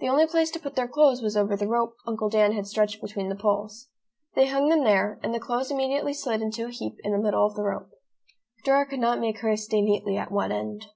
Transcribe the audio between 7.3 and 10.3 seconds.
of the rope. Dora could not make hers stay neatly